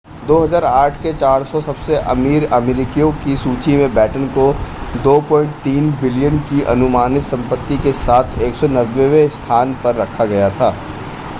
2008 0.27 0.95
के 1.03 1.11
400 1.13 1.61
सबसे 1.61 1.95
अमीर 1.95 2.45
अमेरिकियों 2.53 3.11
की 3.11 3.35
सूची 3.37 3.75
में 3.75 3.93
बैटन 3.95 4.27
को 4.27 4.45
$ 4.93 5.03
2.3 5.03 5.91
billion 6.03 6.39
की 6.49 6.63
अनुमानित 6.63 7.23
संपत्ति 7.23 7.77
के 7.77 7.93
साथ 7.93 8.39
190 8.43 9.09
वें 9.09 9.29
स्थान 9.29 9.73
पर 9.73 9.95
रखा 9.95 10.25
गया 10.25 10.49
था। 10.49 10.69